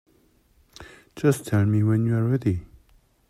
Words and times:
Just 1.15 1.45
tell 1.45 1.63
me 1.67 1.83
when 1.83 2.07
you're 2.07 2.23
ready. 2.27 2.65